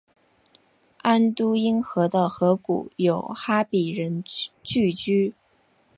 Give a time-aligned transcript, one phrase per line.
[1.03, 4.23] 安都因河的河谷有哈比人
[4.63, 5.35] 聚居。